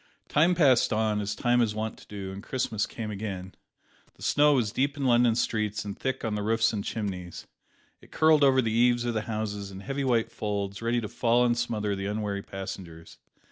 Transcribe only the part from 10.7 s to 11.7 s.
ready to fall and